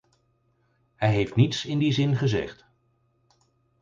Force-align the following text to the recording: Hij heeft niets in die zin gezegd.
Hij 0.95 1.11
heeft 1.11 1.35
niets 1.35 1.65
in 1.65 1.77
die 1.79 1.91
zin 1.93 2.15
gezegd. 2.15 2.65